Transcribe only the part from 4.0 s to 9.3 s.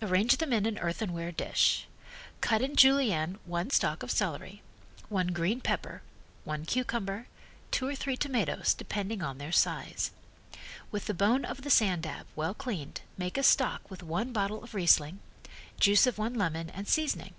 of celery, one green pepper, one cucumber, two or three tomatoes, depending